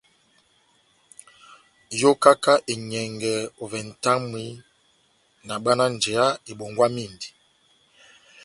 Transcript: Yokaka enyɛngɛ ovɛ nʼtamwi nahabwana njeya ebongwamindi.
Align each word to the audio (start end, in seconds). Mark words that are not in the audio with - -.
Yokaka 1.99 2.53
enyɛngɛ 2.71 3.33
ovɛ 3.61 3.79
nʼtamwi 3.87 4.43
nahabwana 5.45 5.85
njeya 5.93 6.25
ebongwamindi. 6.51 7.29